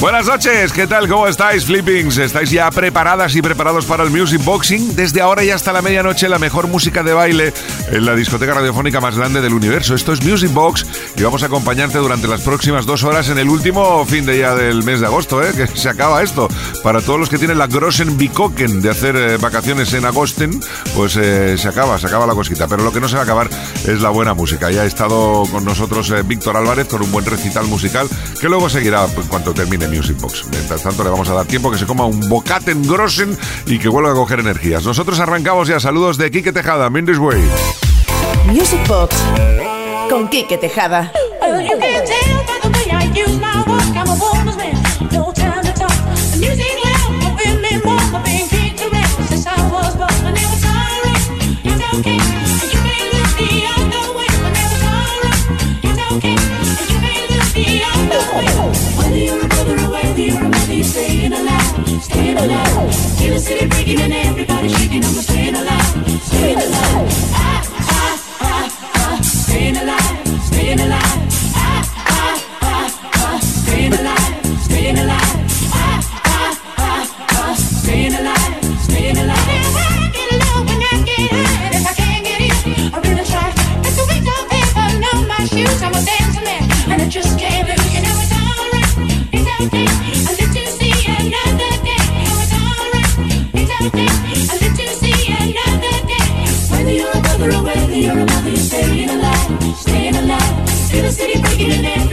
[0.00, 1.08] Buenas noches, ¿qué tal?
[1.08, 2.18] ¿Cómo estáis, Flippings?
[2.18, 4.94] ¿Estáis ya preparadas y preparados para el Music Boxing?
[4.94, 7.54] Desde ahora y hasta la medianoche, la mejor música de baile
[7.90, 9.94] en la discoteca radiofónica más grande del universo.
[9.94, 10.84] Esto es Music Box
[11.16, 14.54] y vamos a acompañarte durante las próximas dos horas en el último fin de ya
[14.54, 15.52] del mes de agosto, ¿eh?
[15.54, 16.48] que se acaba esto.
[16.82, 20.60] Para todos los que tienen la Grossen Bikoken de hacer eh, vacaciones en agosten,
[20.94, 22.68] pues eh, se acaba, se acaba la cosquita.
[22.68, 23.48] Pero lo que no se va a acabar
[23.86, 24.70] es la buena música.
[24.70, 28.06] Ya ha estado con nosotros eh, Víctor Álvarez con un buen recital musical
[28.38, 30.46] que luego seguirá en cuanto termine Music Box.
[30.50, 33.88] Mientras tanto, le vamos a dar tiempo que se coma un bocaten grossen y que
[33.88, 34.84] vuelva a coger energías.
[34.84, 35.78] Nosotros arrancamos ya.
[35.78, 37.42] Saludos de Quique Tejada, Mindis Way.
[38.46, 39.16] Music Box
[40.10, 41.12] con Quique Tejada.
[62.44, 63.22] Alive.
[63.22, 65.04] In the city breaking and everybody shaking.
[65.04, 66.20] I'm staying alive.
[66.22, 67.43] Staying alive.
[98.74, 100.70] Staying alive, staying alive.
[100.90, 102.03] Feel the city breaking everybody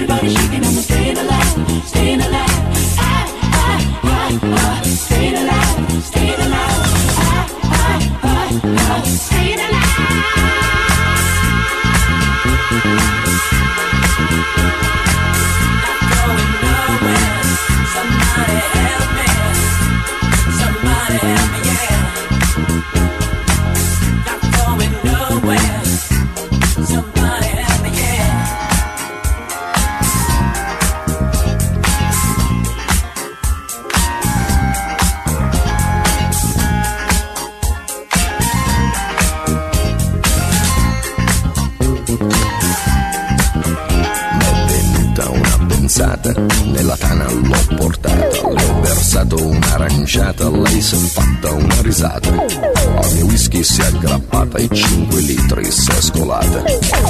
[54.53, 56.63] E 5 litri sescolata.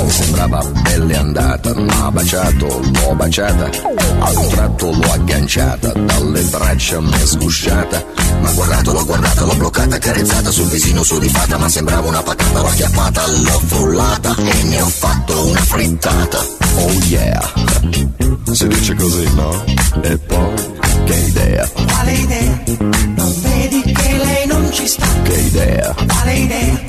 [0.07, 3.69] Sembrava pelle andata, ma baciato, l'ho baciata.
[4.19, 8.05] A un tratto l'ho agganciata, dalle braccia m'è sgusciata.
[8.41, 11.57] Ma guardato, l'ho guardata, l'ho bloccata, carezzata sul visino sudifata.
[11.57, 16.39] Ma sembrava una patata, l'ho acchiappata, l'ho frullata e ne ho fatto una frittata.
[16.75, 17.51] Oh yeah!
[18.51, 19.63] Si dice così, no?
[20.01, 20.53] E poi,
[21.05, 21.67] che idea?
[21.67, 22.63] Quale idea?
[23.15, 23.33] Non
[24.71, 25.05] ci sta?
[25.23, 26.79] che idea, Quale idea?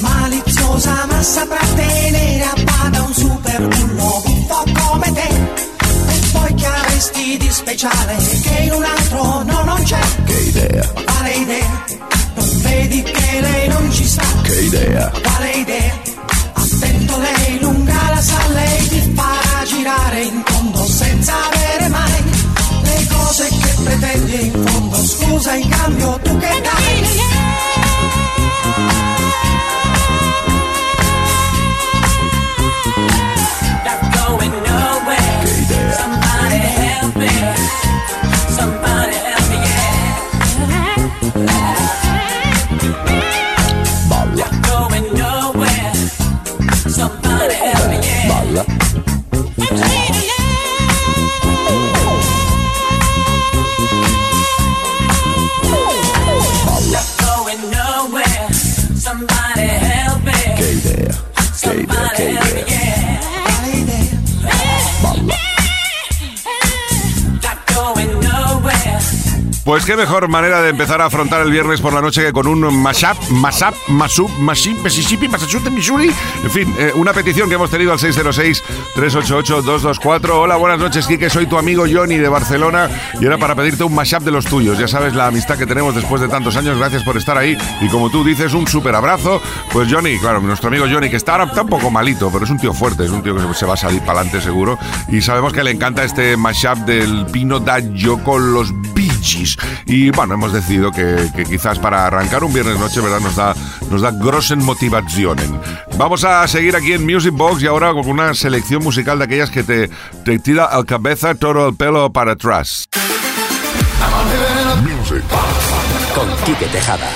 [0.00, 5.28] Maliziosa ma saprà tenere a bada un super bullo buffo come te.
[5.28, 10.00] E poi che avresti di speciale che in un altro no non c'è?
[10.24, 10.79] che idea,
[69.90, 72.60] qué mejor manera de empezar a afrontar el viernes por la noche que con un
[72.80, 76.12] mashup, mashup, masup, maship, Mississippi, Massachusetts, Missouri.
[76.44, 80.30] En fin, eh, una petición que hemos tenido al 606-388-224.
[80.30, 81.28] Hola, buenas noches, Kike.
[81.28, 82.88] Soy tu amigo Johnny de Barcelona
[83.20, 84.78] y era para pedirte un mashup de los tuyos.
[84.78, 86.78] Ya sabes la amistad que tenemos después de tantos años.
[86.78, 87.58] Gracias por estar ahí.
[87.80, 89.42] Y como tú dices, un súper abrazo.
[89.72, 92.60] Pues Johnny, claro, nuestro amigo Johnny, que está ahora un poco malito, pero es un
[92.60, 94.78] tío fuerte, es un tío que se va a salir para adelante seguro.
[95.08, 97.80] Y sabemos que le encanta este mashup del Pino da
[98.22, 98.72] con los
[99.86, 103.20] Y bueno, hemos decidido que, que quizás para arrancar un viernes noche, ¿verdad?
[103.20, 103.54] Nos da,
[103.90, 105.60] nos da grossen motivationen.
[105.96, 109.50] Vamos a seguir aquí en Music Box y ahora con una selección musical de aquellas
[109.50, 109.90] que te,
[110.24, 112.88] te tira al cabeza todo el pelo para atrás.
[114.82, 115.24] Music.
[116.14, 116.28] Con
[116.72, 117.08] Tejada.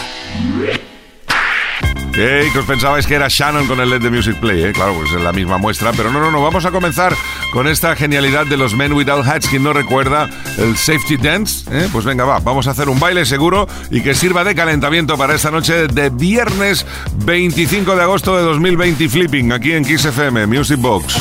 [2.15, 2.49] ¿Qué?
[2.53, 4.63] ¿Que os pensabais que era Shannon con el LED de Music Play?
[4.63, 4.73] ¿eh?
[4.73, 5.91] Claro, pues es la misma muestra.
[5.93, 6.41] Pero no, no, no.
[6.41, 7.13] Vamos a comenzar
[7.53, 9.49] con esta genialidad de los Men Without Hats.
[9.49, 11.89] Quien no recuerda el Safety Dance, ¿eh?
[11.91, 12.39] pues venga, va.
[12.39, 16.11] Vamos a hacer un baile seguro y que sirva de calentamiento para esta noche de
[16.11, 16.87] viernes
[17.25, 21.17] 25 de agosto de 2020 Flipping aquí en Kiss FM Music Box.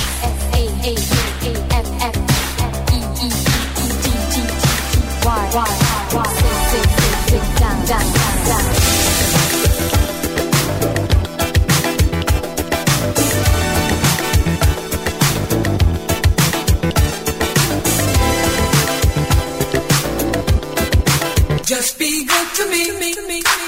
[22.64, 23.63] To me, me, me, me, me, me,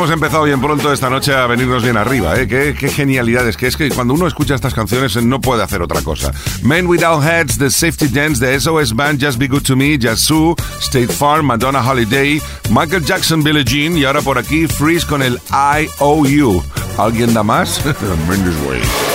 [0.00, 2.48] hemos empezado bien pronto esta noche a venirnos bien arriba, ¿eh?
[2.48, 3.46] Qué, qué genialidad.
[3.46, 6.32] Es que es que cuando uno escucha estas canciones eh, no puede hacer otra cosa.
[6.62, 10.56] Men Without Heads, The Safety Dance, The SOS Band, Just Be Good to Me, Yazoo,
[10.80, 12.40] State Farm, Madonna Holiday,
[12.70, 16.62] Michael Jackson, Billie Jean y ahora por aquí Freeze con el IOU.
[16.96, 17.84] ¿Alguien da más?
[17.84, 19.09] Way.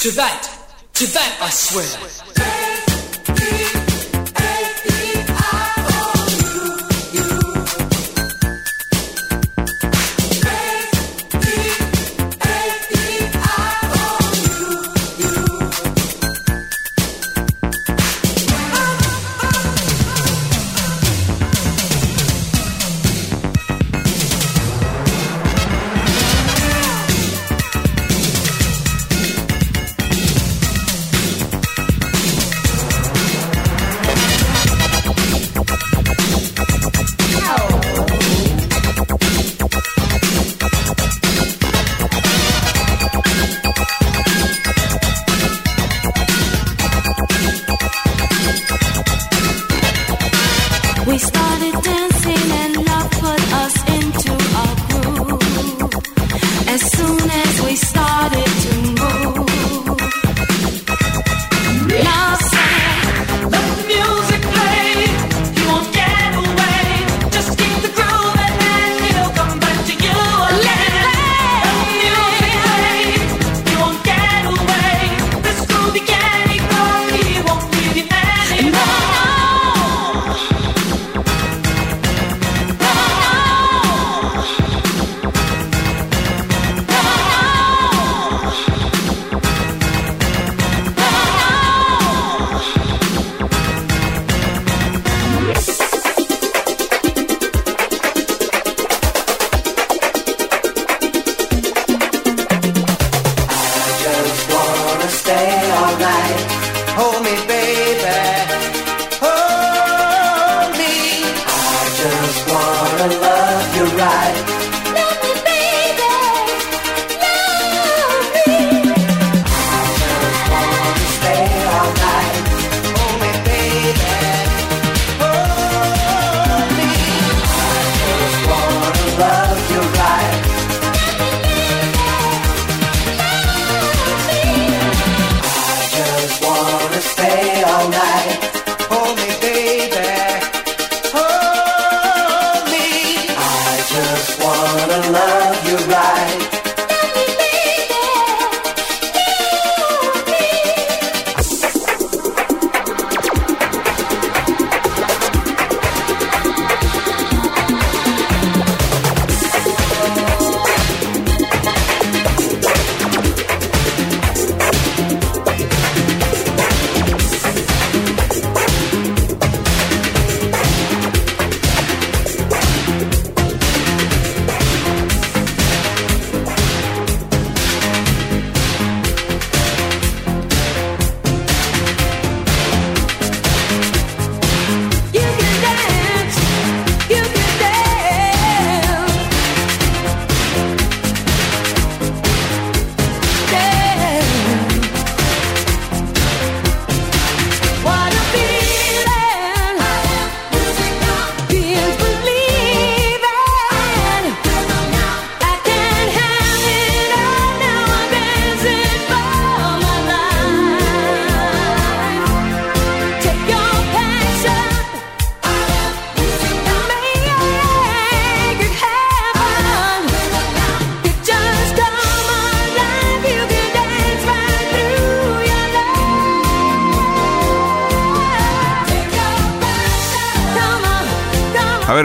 [0.00, 0.48] To that,
[0.94, 2.49] to that I swear.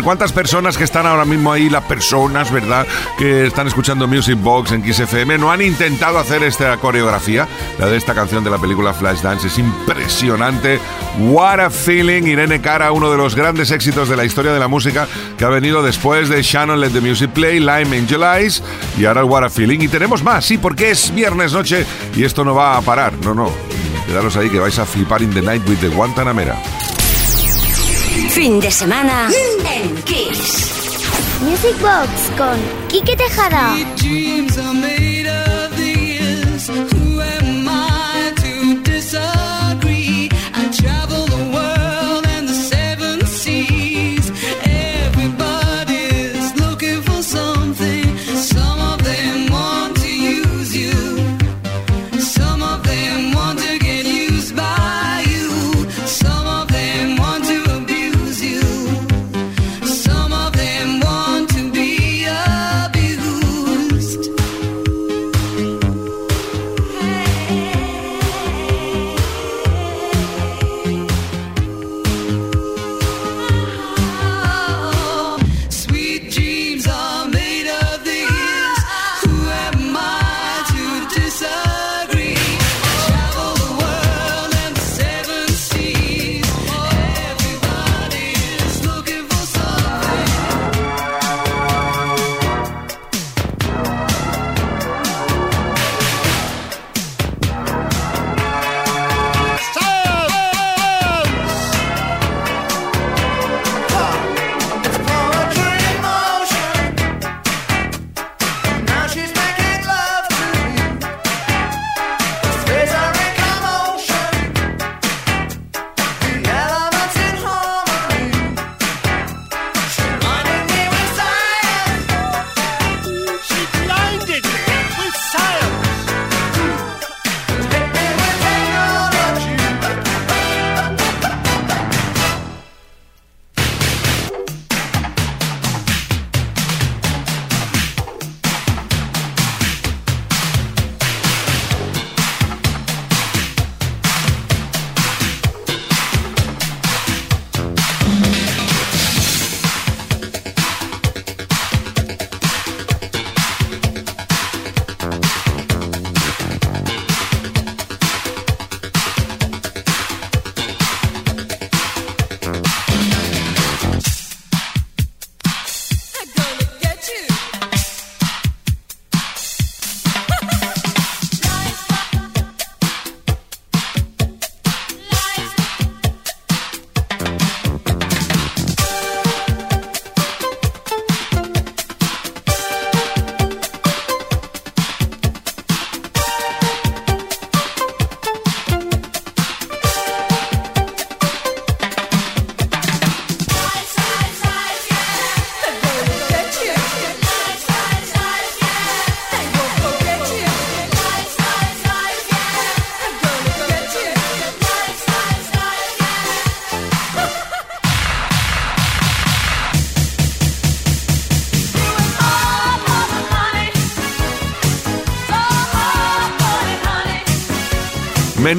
[0.06, 2.86] ¿Cuántas personas que están ahora mismo ahí, las personas, ¿verdad?
[3.18, 7.48] Que están escuchando Music Box en XFM, no han intentado hacer esta coreografía,
[7.80, 9.48] la de esta canción de la película Flashdance.
[9.48, 10.80] Es impresionante.
[11.20, 12.24] What a feeling.
[12.28, 15.08] Irene Cara, uno de los grandes éxitos de la historia de la música
[15.40, 18.62] que ha venido después de Shannon Let the Music Play, Lime Angel Eyes
[19.00, 19.80] y ahora el What a feeling.
[19.80, 21.84] Y tenemos más, sí, porque es viernes noche
[22.16, 23.14] y esto no va a parar.
[23.24, 23.52] No, no.
[24.06, 26.56] Quedaros ahí que vais a flipar in the night with the Guantanamera.
[28.16, 29.30] Fin de semana
[29.76, 30.72] en Kiss.
[31.42, 32.58] Music Box con
[32.88, 33.76] Quique Tejada.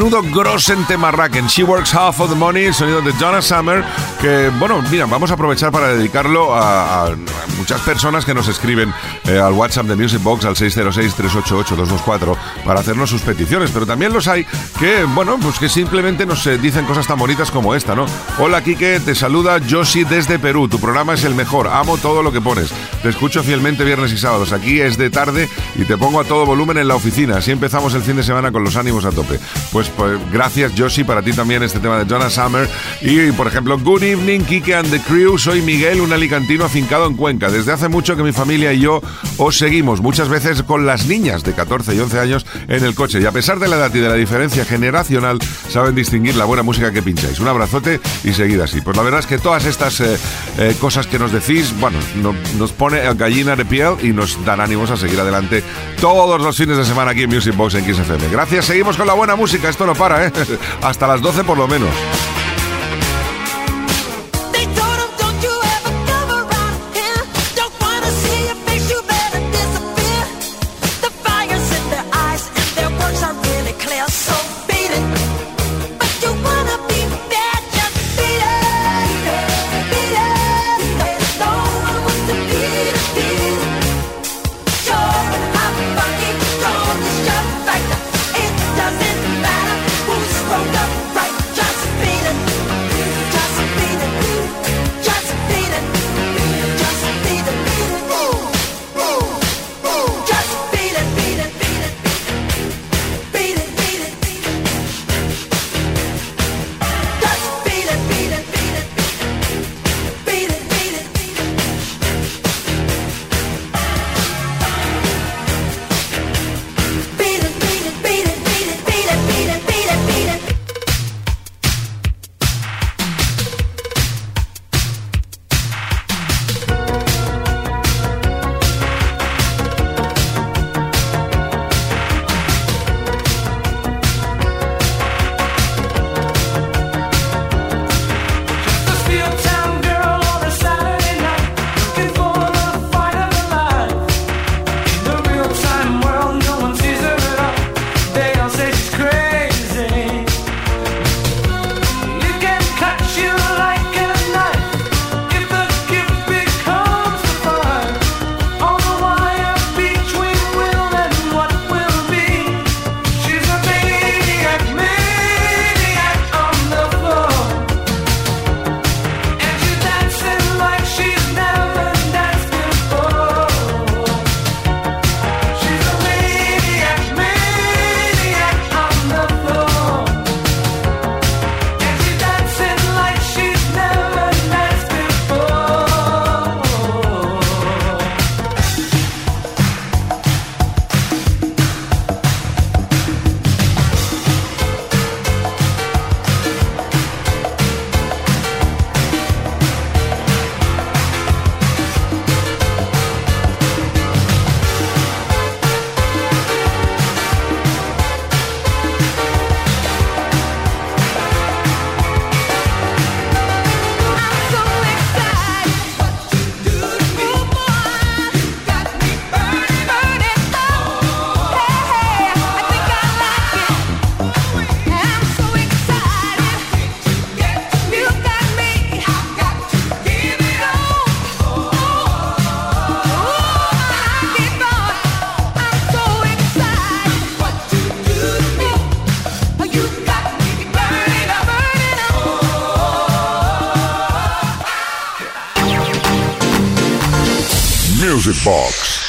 [0.07, 1.49] Menudo grosen temarraken.
[1.49, 3.85] She works half of the money, el sonido de Donna Summer,
[4.21, 7.17] que, bueno, mira, vamos a aprovechar para dedicarlo a, a
[7.59, 13.11] muchas personas que nos escriben eh, al WhatsApp de Music Box al 606-388-224 para hacernos
[13.11, 14.47] sus peticiones, pero también los hay
[14.79, 18.07] que, bueno, pues que simplemente nos eh, dicen cosas tan bonitas como esta, ¿no?
[18.39, 20.69] Hola, Kike, te saluda Joshi desde Perú.
[20.69, 21.67] Tu programa es el mejor.
[21.67, 22.71] Amo todo lo que pones.
[23.03, 24.53] Te escucho fielmente viernes y sábados.
[24.53, 27.39] Aquí es de tarde y te pongo a todo volumen en la oficina.
[27.39, 29.41] Así empezamos el fin de semana con los ánimos a tope.
[29.77, 32.67] Pues, pues gracias, Joshi, para ti también este tema de Jonah Summer.
[33.03, 35.37] Y, por ejemplo, Good evening, Kike and the crew.
[35.37, 37.51] Soy Miguel, un alicantino afincado en Cuenca.
[37.51, 39.03] Desde hace mucho que mi familia y yo
[39.37, 43.21] os seguimos, muchas veces con las niñas de 14 y 11 años en el coche.
[43.21, 46.63] Y a pesar de la edad y de la diferencia generacional, saben distinguir la buena
[46.63, 47.39] música que pincháis.
[47.39, 48.81] Un abrazote y seguid así.
[48.81, 50.17] Pues la verdad es que todas estas eh,
[50.57, 54.63] eh, cosas que nos decís, bueno, no- nos pone gallina de piel y nos dan
[54.63, 55.63] ánimos a seguir adelante
[56.01, 58.31] todos los fines de semana aquí en Music Box en XFM.
[58.33, 59.66] Gracias, seguimos con la buena música.
[59.69, 60.33] Esto no para, ¿eh?
[60.83, 61.91] Hasta las 12 por lo menos.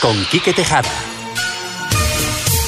[0.08, 0.90] Con Quique Tejada.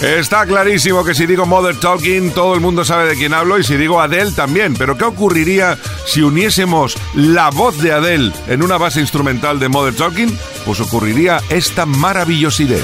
[0.01, 3.63] Está clarísimo que si digo Mother Talking, todo el mundo sabe de quién hablo y
[3.63, 4.73] si digo Adele también.
[4.73, 9.95] Pero ¿qué ocurriría si uniésemos la voz de Adele en una base instrumental de Mother
[9.95, 10.37] Talking?
[10.65, 12.83] Pues ocurriría esta maravillosidad.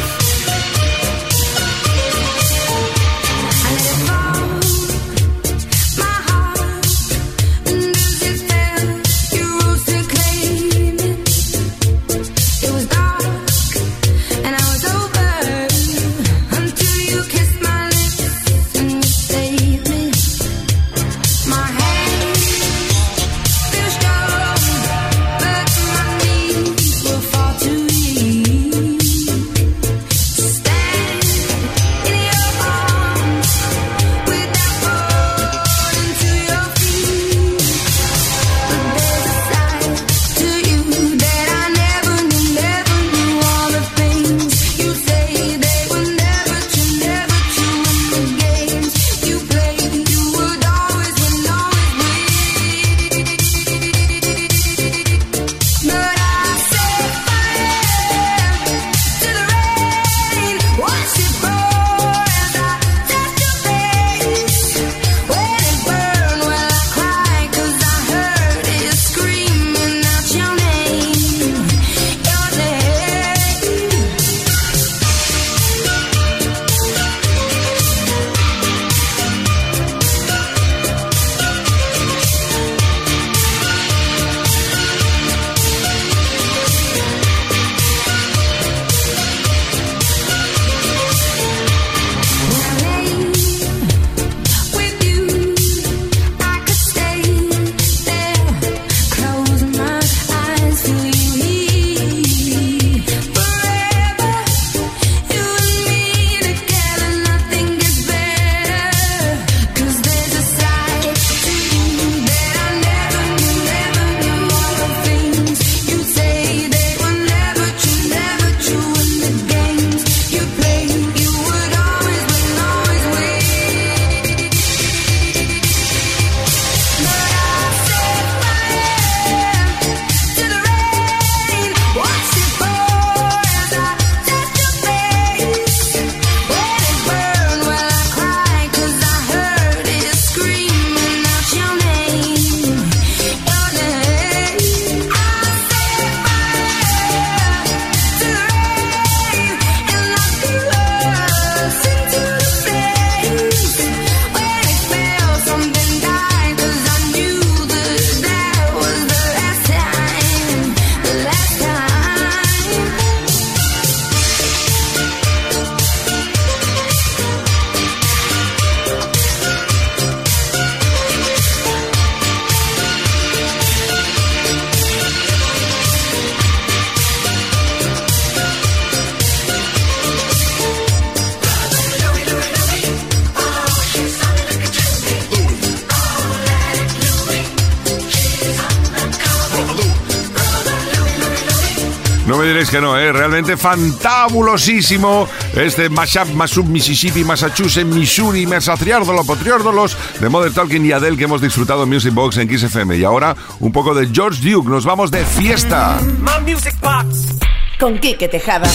[193.26, 201.18] Realmente fantabulosísimo este mashup, mashup, Mississippi, Massachusetts, Missouri, Mesatriárdolo, Potriórdolos de Mother Talking y Adele
[201.18, 202.98] que hemos disfrutado en Music Box en Kiss FM.
[202.98, 205.98] Y ahora un poco de George Duke, nos vamos de fiesta.
[206.20, 207.34] My Music Box.
[207.80, 208.70] Con Quique Tejada.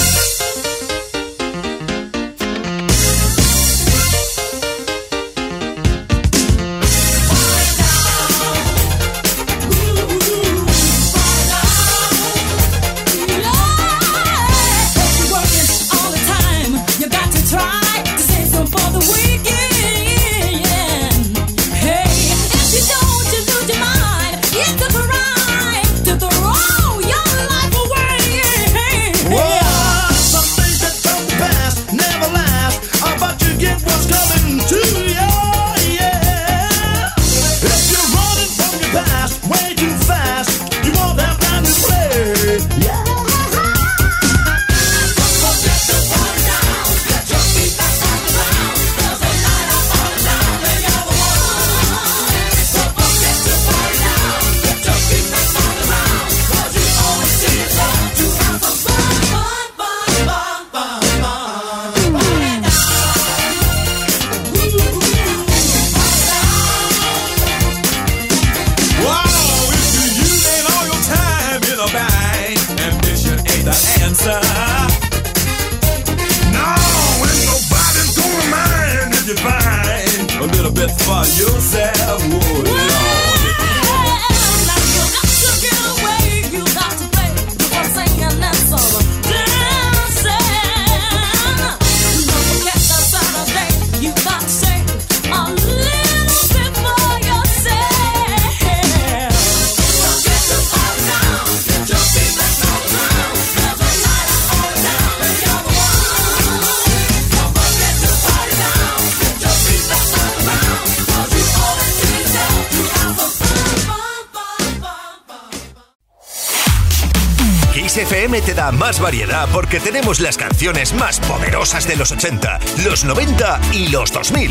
[117.81, 122.61] Kiss FM te da más variedad porque tenemos las canciones más poderosas de los 80,
[122.85, 124.51] los 90 y los 2000.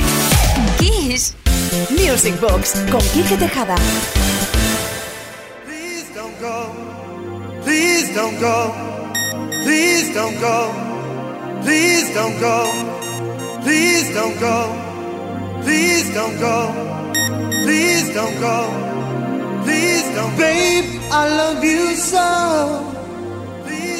[0.79, 1.35] Kiss.
[1.91, 3.75] Music Box con Quique Tejada.
[5.63, 6.73] Please don't go.
[7.63, 8.73] Please don't go.
[9.63, 10.73] Please don't go.
[11.61, 12.65] Please don't go.
[13.61, 14.73] Please don't go.
[15.61, 16.73] Please don't go.
[17.63, 19.63] Please don't go.
[19.65, 22.88] Please don't Babe, I love you so.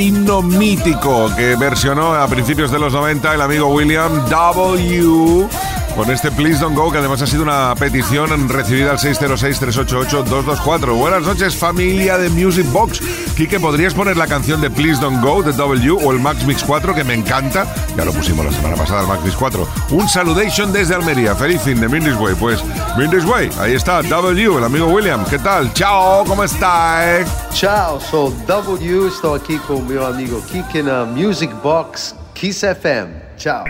[0.00, 5.46] Himno mítico que versionó a principios de los 90 el amigo William W.
[5.94, 10.96] Con este Please Don't Go, que además ha sido una petición recibida al 606-388-224.
[10.96, 13.00] Buenas noches, familia de Music Box.
[13.36, 16.62] Quique, ¿podrías poner la canción de Please Don't Go de W o el Max Mix
[16.62, 17.66] 4, que me encanta?
[17.96, 19.68] Ya lo pusimos la semana pasada, el Max Mix 4.
[19.90, 21.34] Un saludation desde Almería.
[21.34, 22.36] Feliz fin de Mindis Way.
[22.36, 22.62] Pues,
[22.96, 25.24] Mindis Way, ahí está, W, el amigo William.
[25.24, 25.72] ¿Qué tal?
[25.72, 27.24] Chao, ¿cómo está?
[27.52, 33.22] Ciao, sono W, sto qui con mio amigo Kike na Music Box Kiss FM.
[33.38, 33.64] Ciao.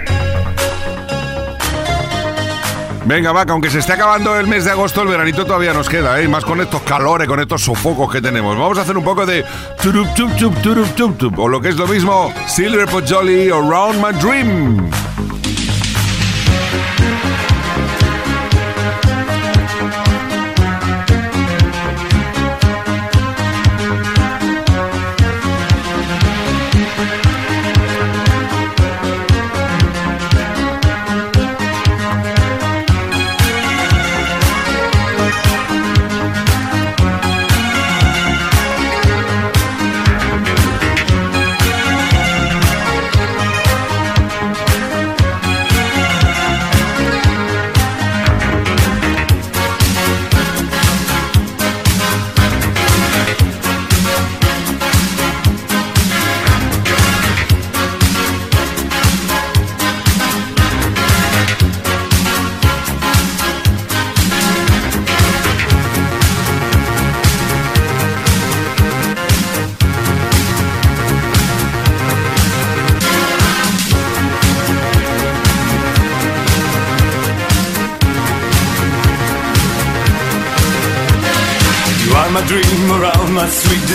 [3.05, 6.21] Venga, vaca, aunque se esté acabando el mes de agosto, el veranito todavía nos queda,
[6.21, 6.29] ¿eh?
[6.29, 8.57] Más con estos calores, con estos sofocos que tenemos.
[8.57, 9.45] Vamos a hacer un poco de
[9.83, 15.10] turup, turup, o lo que es lo mismo, Silver Pojolly Around My Dream.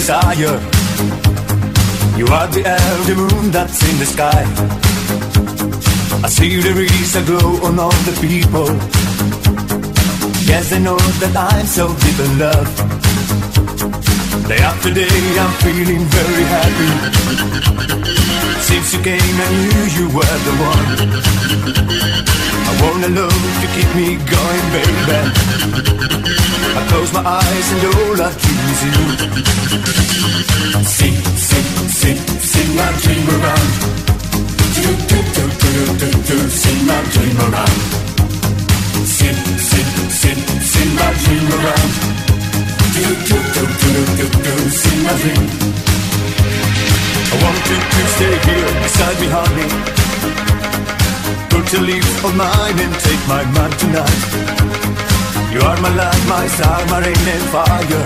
[0.05, 0.59] Desire.
[2.15, 4.43] You are the elder moon that's in the sky.
[6.23, 8.67] I see there is a glow on all the people.
[10.45, 12.94] Yes, I know that I'm so deep in love.
[14.47, 15.09] Day after day,
[15.41, 16.91] I'm feeling very happy.
[18.61, 20.85] Since you came, I knew you were the one.
[22.69, 25.17] I wanna love to keep me going, baby.
[26.77, 28.97] I close my eyes and all I dream is you.
[30.93, 33.69] Sing, sing, sing, sing my dream around.
[34.77, 37.79] Do, do, do, do, do, do, sing my dream around.
[39.09, 39.89] Sing, sing,
[40.21, 42.34] sing, sing my dream around.
[44.71, 45.45] Sing my dream.
[47.31, 49.69] I want you to stay here beside me, honey.
[51.51, 54.21] Put your leaves on mine and take my man tonight.
[55.51, 58.05] You are my light, my star, my rain and fire.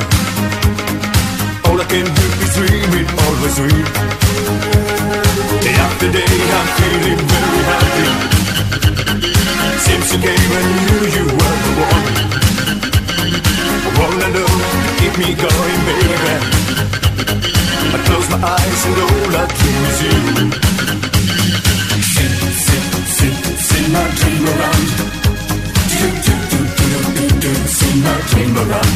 [1.65, 3.87] All I can do is dream it, always dream.
[5.65, 8.09] Day after day, I'm feeling very happy.
[9.85, 12.48] Since you came, I knew you were the one.
[13.99, 14.47] I wanna know,
[14.97, 16.15] keep me going, baby.
[17.91, 20.15] I close my eyes and all I dream is you.
[22.13, 22.35] Sing,
[22.65, 22.85] sing,
[23.17, 23.35] sing,
[23.67, 24.85] sing my dream around.
[25.99, 28.95] Do, do, do, do, do, do, sing my dream around.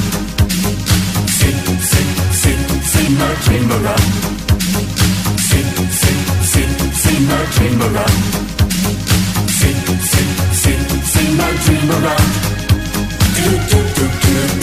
[1.37, 1.57] Sing,
[1.91, 2.09] sing,
[2.41, 4.07] sing, sing my dream around.
[5.47, 5.67] Sing,
[5.99, 6.19] sing,
[6.51, 6.71] sing,
[7.03, 8.19] sing my dream around.
[9.59, 9.79] Sing,
[10.11, 10.31] sing,
[10.63, 10.81] sing,
[11.11, 12.29] sing my dream around.
[13.35, 14.62] Do, do, do, do,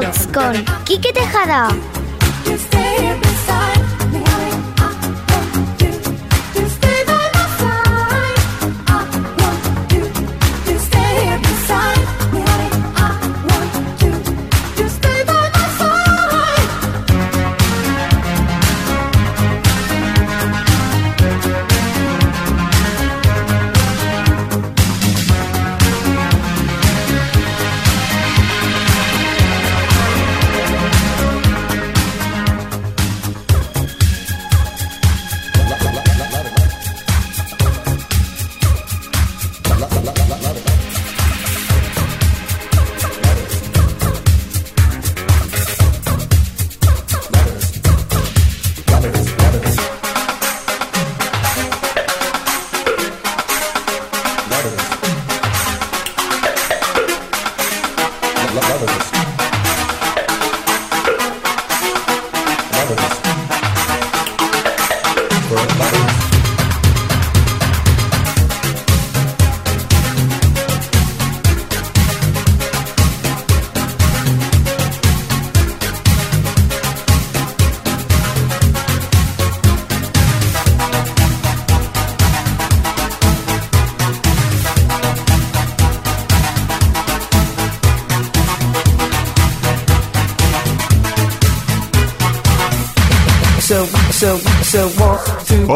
[0.00, 0.52] Box con
[0.84, 1.68] Quique Tejada.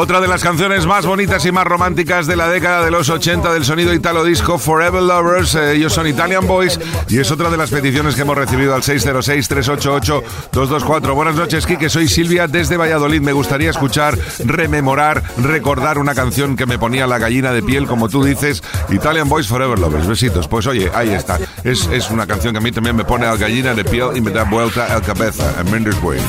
[0.03, 3.53] Otra de las canciones más bonitas y más románticas de la década de los 80
[3.53, 5.55] del sonido italo disco Forever Lovers.
[5.57, 6.81] Eh, ellos son Italian Boys
[7.11, 11.15] y es otra de las peticiones que hemos recibido al 606-388-224.
[11.15, 11.91] Buenas noches, Kike.
[11.91, 13.21] Soy Silvia desde Valladolid.
[13.21, 18.09] Me gustaría escuchar, rememorar, recordar una canción que me ponía la gallina de piel, como
[18.09, 18.63] tú dices.
[18.89, 20.07] Italian Boys Forever Lovers.
[20.07, 20.49] Besitos.
[20.49, 21.39] Pues oye, ahí está.
[21.63, 24.23] Es, es una canción que a mí también me pone la gallina de piel y
[24.23, 25.61] me da vuelta a cabeza.
[25.61, 26.21] A Mendes Way.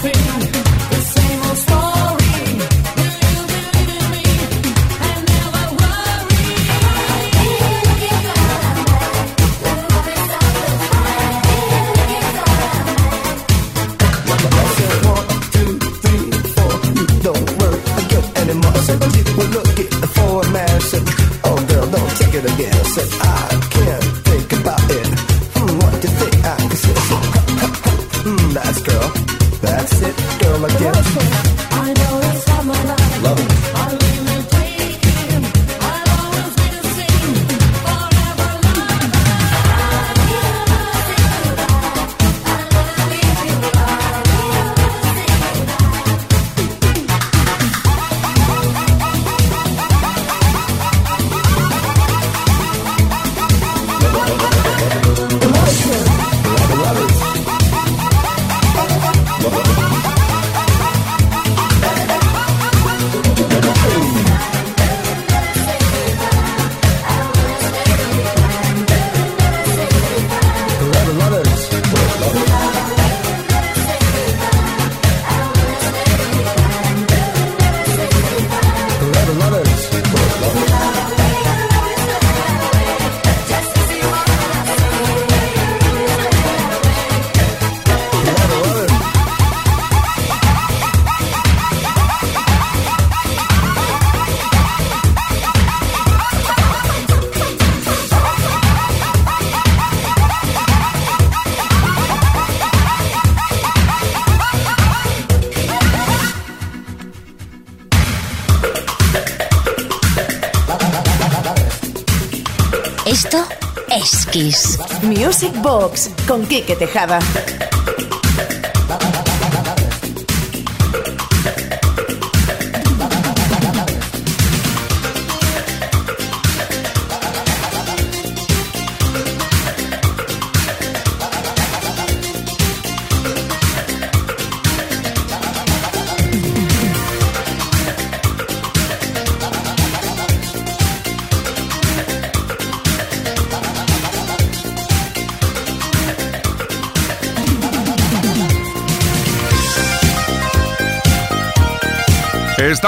[115.61, 117.19] Box con Quique Tejada.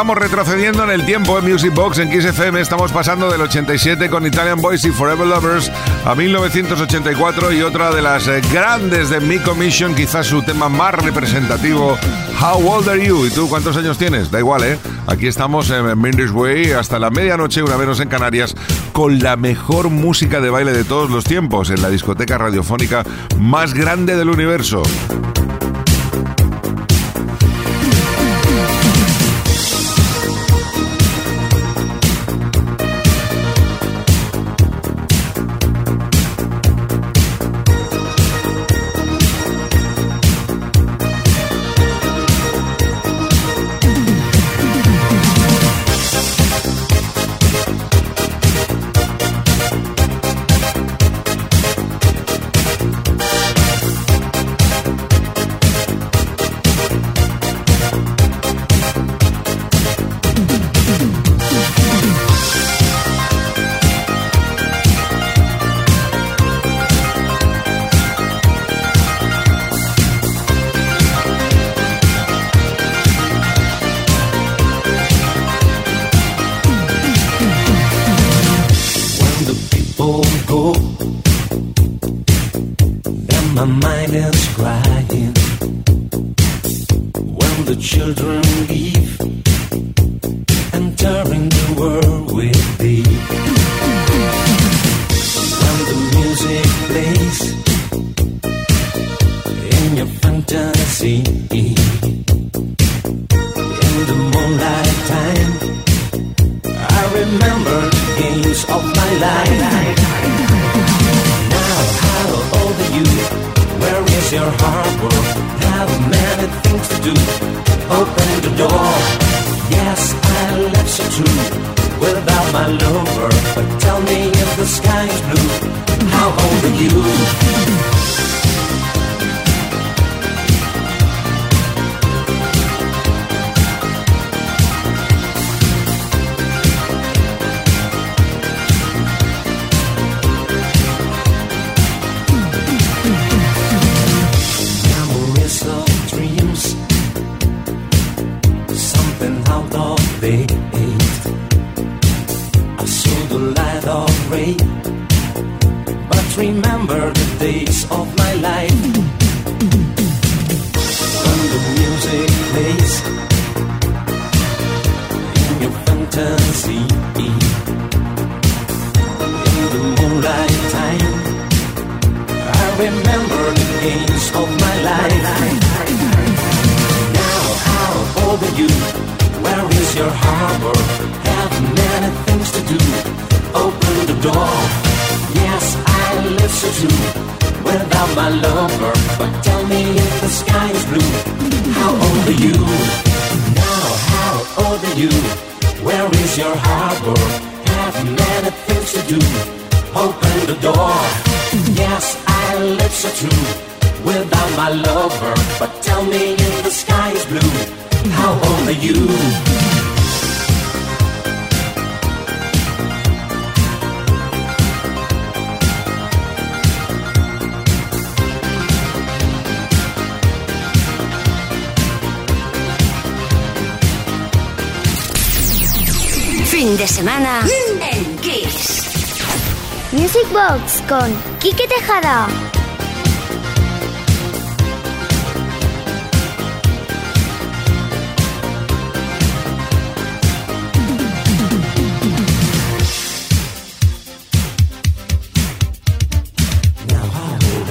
[0.03, 2.59] Estamos retrocediendo en el tiempo en Music Box en Kiss FM.
[2.59, 5.71] Estamos pasando del 87 con Italian Boys y Forever Lovers
[6.03, 10.93] a 1984 y otra de las eh, grandes de Mi Commission, quizás su tema más
[10.95, 11.97] representativo,
[12.41, 13.27] How Old Are You?
[13.27, 14.29] ¿Y tú cuántos años tienes?
[14.29, 14.77] Da igual, ¿eh?
[15.07, 18.55] Aquí estamos en Mendes Way hasta la medianoche, una menos en Canarias,
[18.91, 23.05] con la mejor música de baile de todos los tiempos en la discoteca radiofónica
[23.39, 24.83] más grande del universo.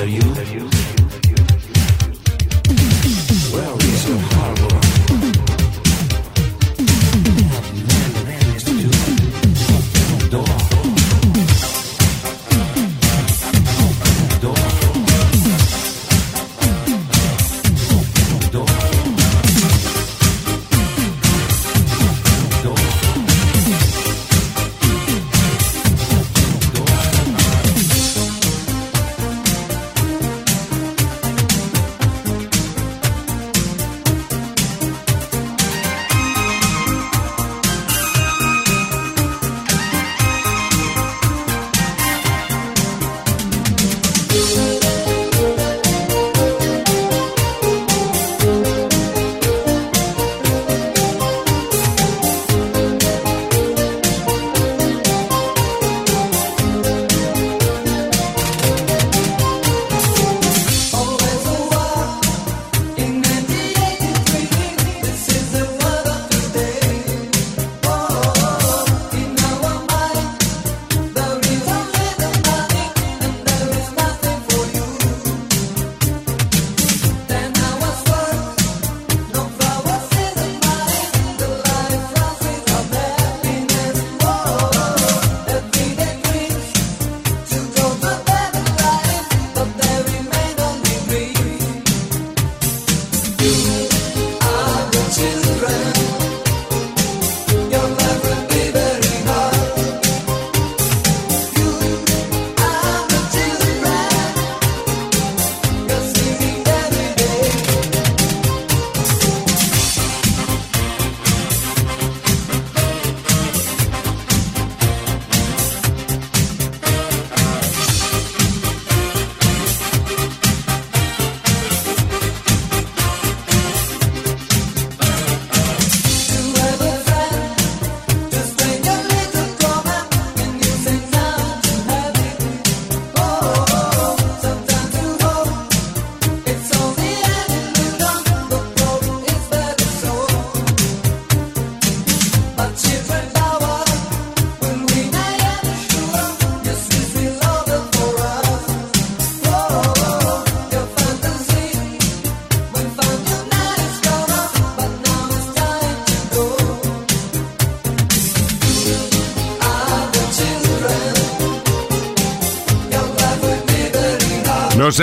[0.03, 0.92] How old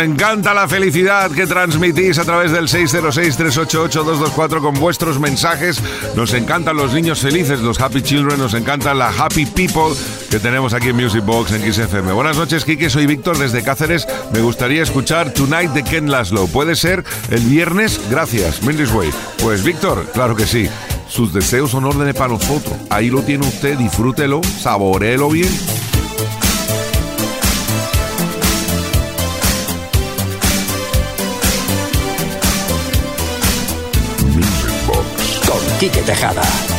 [0.03, 5.81] encanta la felicidad que transmitís a través del 606-388-224 con vuestros mensajes.
[6.15, 8.39] Nos encantan los niños felices, los happy children.
[8.39, 9.95] Nos encantan la happy people
[10.29, 12.11] que tenemos aquí en Music Box en XFM.
[12.13, 12.89] Buenas noches, Kike.
[12.89, 14.07] Soy Víctor desde Cáceres.
[14.31, 16.47] Me gustaría escuchar Tonight de Ken Laszlo.
[16.47, 17.99] ¿Puede ser el viernes?
[18.09, 18.61] Gracias.
[18.63, 19.09] Mindy's Way.
[19.41, 20.69] Pues Víctor, claro que sí.
[21.07, 22.77] Sus deseos son órdenes para nosotros.
[22.89, 25.49] Ahí lo tiene usted, disfrútelo, saboreelo bien.
[35.79, 36.78] Quique Tejada.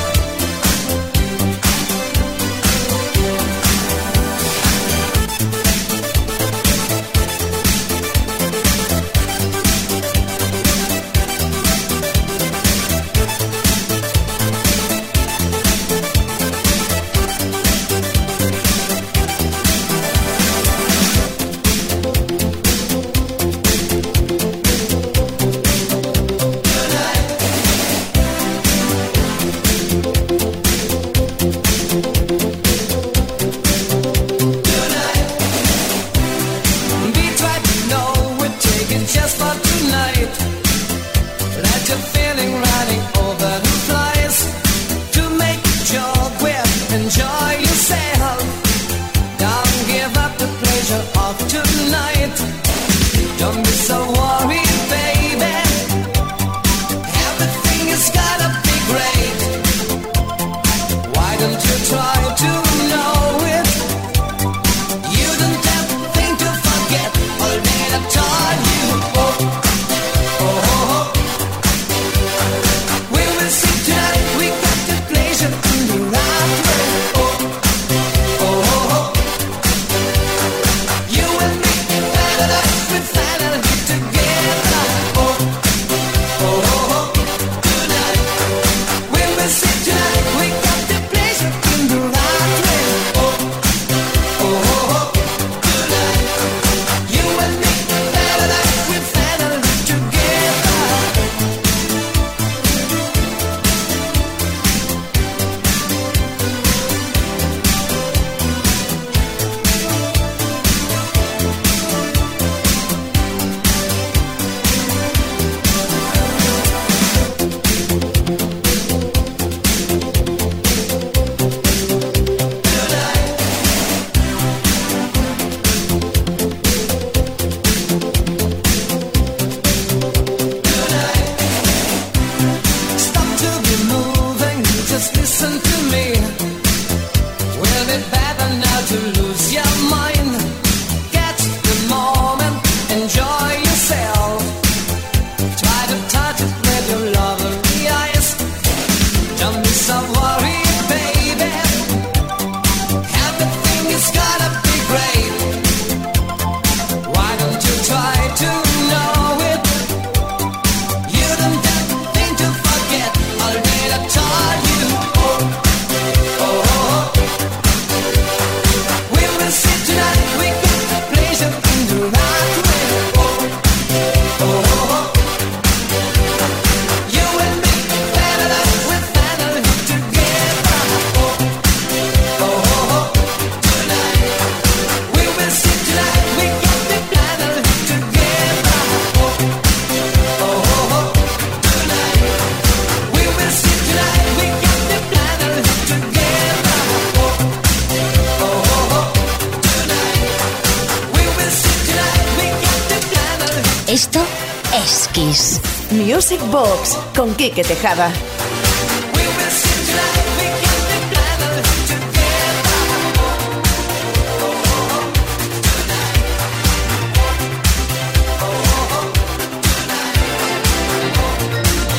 [207.51, 208.12] Con Quique Tejada.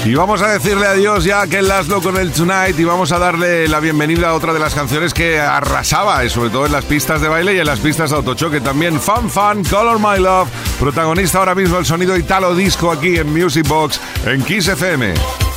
[0.03, 3.19] Y vamos a decirle adiós ya a Ken Laszlo con el Tonight y vamos a
[3.19, 6.85] darle la bienvenida a otra de las canciones que arrasaba, y sobre todo en las
[6.85, 8.99] pistas de baile y en las pistas de autochoque también.
[8.99, 10.49] Fun Fun, Color My Love,
[10.81, 15.50] protagonista ahora mismo el sonido Italo Disco aquí en Music Box en Kiss FM.